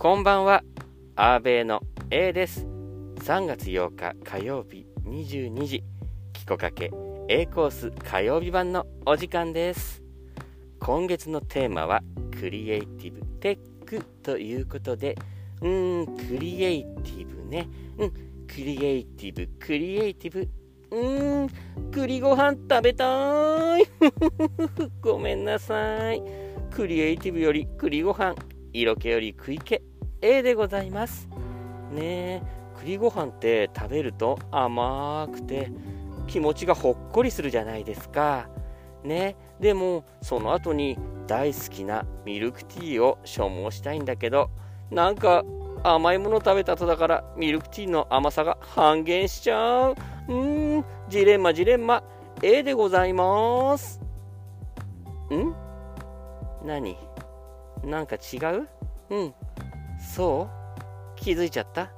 [0.00, 0.62] こんばんは、
[1.16, 1.82] アーベイの
[2.12, 2.68] A です。
[3.16, 5.82] 3月8日火曜日22時、
[6.32, 6.92] キコかけ
[7.26, 10.00] A コース火曜日版のお時間です。
[10.78, 12.04] 今月のテーマは、
[12.38, 15.16] クリエイティブテックということで、
[15.62, 17.68] うーん、クリエイティブね。
[17.98, 18.10] うん、
[18.46, 20.48] クリエイティブ、クリエイティブ。
[20.92, 23.84] うーん、栗ご飯食べたい。
[25.02, 26.22] ごめんなさい。
[26.70, 28.36] クリエイティブより栗ご飯、
[28.72, 29.80] 色気より食い気、
[30.20, 31.28] A でございます。
[31.92, 32.42] ねえ、
[32.76, 35.70] 栗ご飯って食べると甘くて
[36.26, 38.48] 気持ちがほっこりするじゃないですか。
[39.04, 44.50] ね、でもその後に大好きなミルクティーを所望したいんだけど
[44.90, 45.44] なんか
[45.84, 49.94] 甘いもの食べた後だからミルクティーの甘さが半減しちゃう。
[50.28, 52.02] うん、ジレンマジレンマ
[52.42, 54.00] A でございます。
[55.30, 55.54] ん？
[56.64, 57.07] 何？
[57.84, 58.68] なんか違う？
[59.10, 59.34] うん。
[59.98, 60.48] そ
[61.16, 61.20] う？
[61.20, 61.90] 気づいちゃった？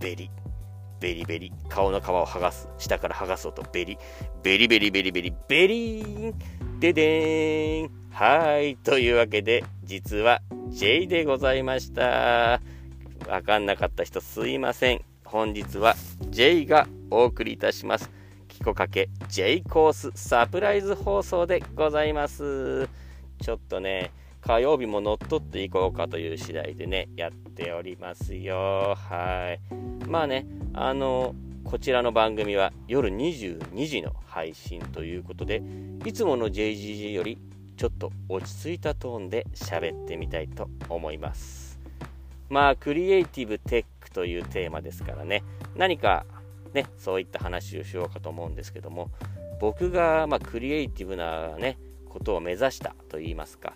[0.00, 0.30] ベリ。
[1.00, 1.52] ベリベリ。
[1.68, 2.68] 顔の皮を剥がす。
[2.78, 3.62] 下から剥がす音。
[3.72, 3.98] ベリ。
[4.42, 5.34] ベリベリベリベリ。
[5.48, 6.78] ベリーン。
[6.80, 7.90] ででーん。
[8.10, 8.76] はい。
[8.76, 12.60] というわけで、実は J でございました。
[13.28, 15.04] わかんなかった人すいません。
[15.24, 15.94] 本日は
[16.30, 18.10] J がお送りいたします。
[18.48, 22.88] キコかけ J コースサプライズ放送でございます。
[23.40, 24.10] ちょっとね、
[24.42, 28.96] 火曜日も乗っ取っていこうかという次第でね、やっておりますよ。
[28.96, 30.08] はい。
[30.08, 35.62] まあね、あの、こちらの番組は夜22時の配信ということで、
[36.04, 37.38] いつもの JGG より
[37.76, 41.78] ちょっと落ち着いたトーンで喋ってみたいと思います。
[42.48, 45.44] まあ、クリエイティブテックというテーマですからね、
[45.76, 46.26] 何か
[46.74, 49.08] ね、そういった話をしようかと思うんですけども、
[49.60, 53.74] 僕が、まあ、クリエイティブなね、ことを目指したと言いますか、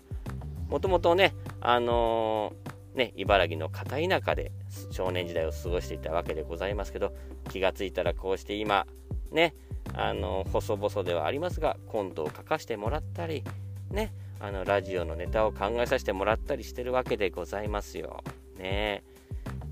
[0.69, 4.51] もともとね、あのー、ね、茨城の片田舎で
[4.91, 7.13] 少年時代を過ごしていたわけでございますけど、
[7.49, 8.85] 気がついたらこうして今、
[9.31, 9.53] ね、
[9.93, 13.43] あのー、細々ではありますが、コントを書かせてもらったり、
[13.91, 18.23] ね、あの、ラジオのネタを考えさせてもらったりしてるわけでございますよ。
[18.57, 19.03] ね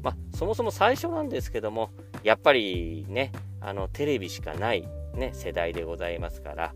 [0.02, 1.90] まあ、そもそも最初なんですけども、
[2.24, 6.74] やっぱりね、あの、テレビしかない、ね、世代でございますから、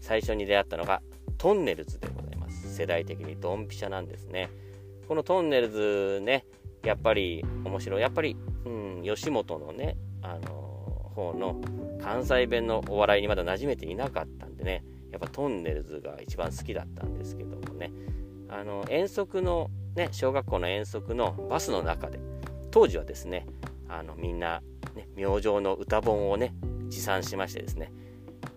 [0.00, 1.00] 最初に出会ったのが、
[1.38, 2.13] トンネルズで。
[2.74, 4.50] 世代的にドンピシャなんですね。
[5.08, 6.44] このトンネルズね、
[6.82, 8.00] やっぱり面白い。
[8.00, 10.64] やっぱり、うん、吉本のね、あの、
[11.14, 11.60] 方の
[12.02, 17.92] 関西弁のお笑いにまだ馴染めていなかったんでね、やっぱトンネルズが一番好きだったんですけどもね、
[18.48, 22.18] あの、遠足のね、小学校の遠足のバスの中で、
[22.70, 23.46] 当時はですね、
[23.88, 24.62] あの、みんな、
[24.96, 26.54] ね、明星の歌本をね、
[26.88, 27.92] 持参しましてですね、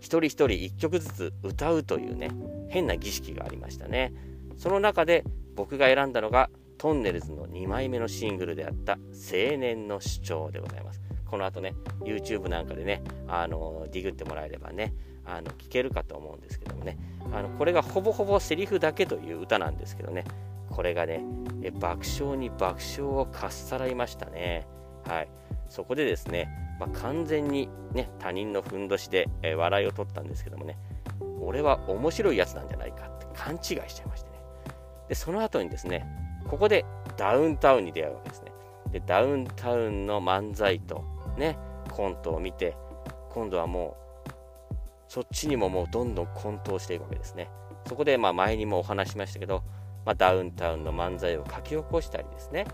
[0.08, 2.32] 一人一人一曲ずつ歌うというね、
[2.70, 4.14] 変な儀式がありましたね。
[4.56, 11.02] その中で僕が選んだのがトンネルズの2枚目のシングルであった青年の主張でございます。
[11.26, 11.76] この後ね、
[12.06, 14.94] YouTube なんかでね、あの、ディグってもらえればね、
[15.26, 16.98] あの、聞けるかと思うんですけどもね、
[17.34, 20.24] あの、これがほぼほぼセリフだけという歌なんですけどね、
[20.70, 21.22] これがね、
[21.82, 24.66] 爆笑に爆笑をかっさらいましたね。
[25.06, 25.30] はい。
[25.68, 30.78] そこでですね、まあ、完全にね、他人のふんどしで、え笑いを取ったんですけどもね、
[31.42, 34.38] 俺は面白いやつなんじゃないかって勘違いしちゃいましてね。
[35.10, 36.06] で、その後にですね、
[36.48, 36.86] ここで
[37.18, 38.52] ダウンタウンに出会うわけですね。
[38.92, 41.04] で、ダウンタウンの漫才と
[41.38, 41.58] ね、
[41.90, 42.76] コントを見て、
[43.32, 44.32] 今度はもう、
[45.08, 47.50] そっちにももうどんどん混沌していくわけですね。
[47.88, 49.64] そこで、まあ前にもお話しましたけど、
[50.06, 52.66] まあ、ダウンタウンの漫才を書き起こしたりですね、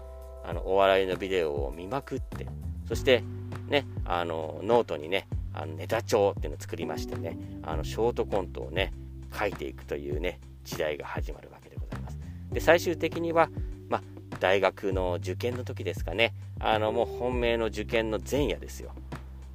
[0.45, 2.45] あのお笑いのビデオを見まくって、
[2.87, 3.23] そして
[3.69, 8.93] ね、あのノートにね、あのネタ帳っていうのを作りましてね、あのショートコントをね、
[9.37, 12.17] 書いていくというね、時代が始まるわけでございます。
[12.51, 13.49] で、最終的には、
[13.89, 14.01] ま
[14.39, 18.91] 大学の受験の時ですかね、あの、もう本命の受験の前夜ですよ。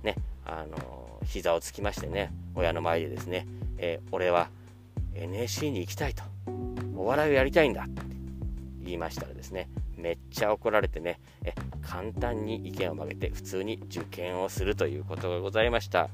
[0.03, 3.47] ね、あの、膝をつきましてね、親の前でですね、
[3.79, 4.49] えー、俺は
[5.15, 6.23] NSC に行きたいと、
[6.97, 7.87] お笑いをやりたいんだ
[8.89, 16.09] 言いましたらですね、めっちゃ怒られてね、え簡単に意見を曲げて普通に受験をするということがございました。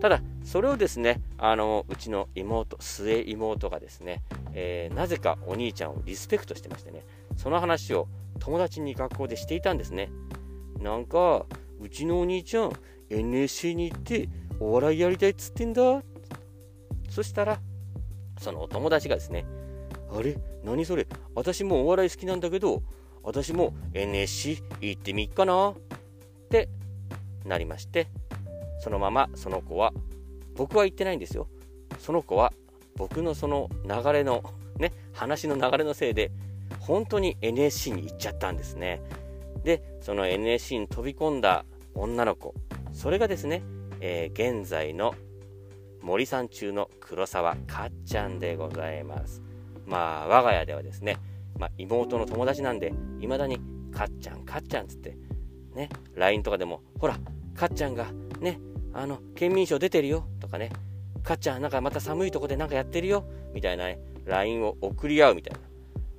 [0.00, 4.22] ただ、それをですね、あのうちの妹、末妹がですね、
[4.52, 7.04] えー、なぜかお兄ちゃんをリスペクトしてましてね、
[7.36, 8.08] その話を
[8.40, 10.10] 友達に学校でしていたんですね。
[10.80, 11.46] なんか、
[11.80, 12.72] うちのお兄ちゃん、
[13.10, 14.28] NSC に行って
[14.58, 16.02] お笑いやりたいっつってんだ。
[17.08, 17.60] そしたら、
[18.40, 19.46] そのお友達がですね、
[20.14, 20.36] あれ？
[20.64, 21.06] 何それ？
[21.34, 22.82] 私もお笑い好きなんだけど、
[23.22, 25.74] 私も NSC 行ってみっかなっ
[26.50, 26.68] て
[27.44, 28.08] なりまして、
[28.80, 29.92] そのままその子は、
[30.54, 31.48] 僕は言ってないんですよ。
[31.98, 32.52] その子は
[32.96, 34.42] 僕のその流れの、
[34.78, 36.30] ね、話の流れのせいで、
[36.80, 39.00] 本当に NSC に行っちゃったんですね。
[39.64, 42.54] で、その NSC に飛び込んだ女の子、
[42.92, 43.62] それがですね、
[44.00, 45.14] えー、現在の
[46.02, 49.42] 森さん中の黒沢かっちゃんでございます。
[49.86, 51.18] まあ、我が家ではですね、
[51.58, 53.60] まあ、妹の友達なんで、未だに
[53.92, 55.16] かっちゃん、かっちゃんつって、
[55.74, 57.18] ね、LINE とかでも、ほら、
[57.54, 58.06] かっちゃんが、
[58.40, 58.60] ね、
[58.92, 60.70] あの、県民賞出てるよ、とかね、
[61.22, 63.24] かっちゃん、なんかまた寒いとこでなんかやってるよ、
[63.54, 65.54] みたいなね、LINE を送り合うみたい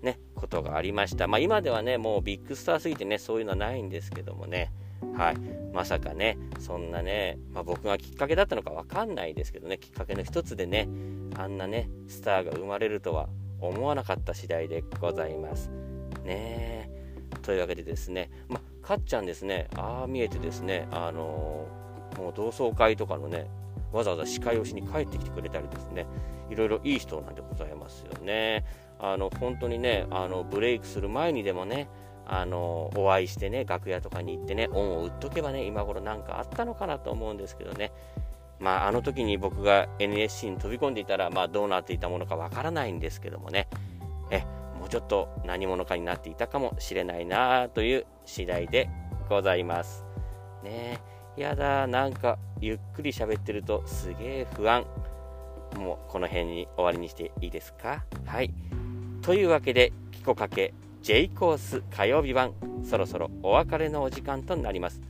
[0.03, 1.27] な、ね、ことがありました。
[1.27, 4.71] まあ、今ではね、もうビッグスターすぎてね、そういうのはないんですけどもね、
[5.15, 5.37] はい。
[5.73, 10.87] まさかね、そんなね、まあ、僕がきっかけだったのかわかんないですけどね、きっかけの一つでね、
[11.35, 13.27] あんなね、スターが生まれるとは
[13.59, 15.69] 思わなかった次第でございます。
[16.23, 16.89] ね
[17.41, 23.49] というわけでですね、ま、かっちゃんですね、ああ見えてですね、あのー、もう同窓会とかのね、
[23.91, 26.07] わざわざ司会をしに帰ってきてくれたりですね、
[26.49, 28.65] いろいろいい人なんでございますよね。
[28.99, 31.89] あの、本当にね、あの、ブレイクする前にでもね、
[32.25, 37.91] あの、お会いしてね、楽屋とかに行ってね、恩を売っとけばね、今頃なんかあったのかなと思うんですけどね。
[38.59, 43.67] まあ、あの時に僕が NSC に飛び込んでいたら、まあ、どうなっていたものかわからないんですけどもね。
[44.31, 44.39] え、
[44.79, 48.89] もうちょっと何者かになっていたかもしれないなという次第で
[49.29, 50.05] ございます。
[50.63, 51.01] ね
[51.35, 54.85] やだ、なんかゆっくり喋ってるとすげえ不安。
[55.77, 58.05] もうこの辺に終わりにしていいですか？
[58.25, 58.53] はい。
[59.23, 62.53] というわけで、キコかけ J コース火曜日版、
[62.83, 65.01] そろそろお別れのお時間となります。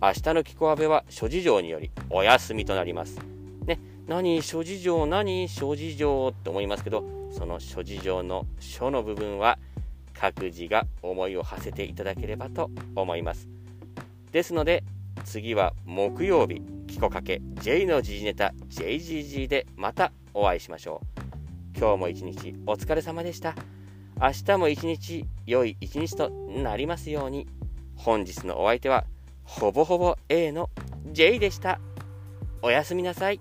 [0.00, 3.18] 明日のキコアベは諸事情によりお休みとなります。
[3.66, 7.02] ね、何諸事情何諸事情って思いますけど、
[7.32, 9.58] その諸事情の書の部分は
[10.14, 13.48] 各自が思いを馳せていただければと思います。
[14.30, 14.84] ですので、
[15.24, 21.02] 次は木曜日、キコかけ J の時事ネタ JGG でまたお会いしましょ
[21.74, 21.78] う。
[21.78, 23.56] 今日も一日お疲れ様でした。
[24.20, 27.48] 明日も一日良い一日となりますように。
[27.96, 29.04] 本日のお相手は
[29.48, 30.68] ほぼほぼ A の
[31.10, 31.80] J でした。
[32.60, 33.40] おやすみなさい。